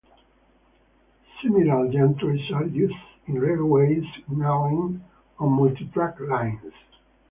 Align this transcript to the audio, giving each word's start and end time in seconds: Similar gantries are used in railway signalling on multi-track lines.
Similar 1.43 1.89
gantries 1.89 2.51
are 2.55 2.65
used 2.65 2.95
in 3.27 3.35
railway 3.35 4.01
signalling 4.15 5.03
on 5.37 5.51
multi-track 5.51 6.19
lines. 6.21 6.73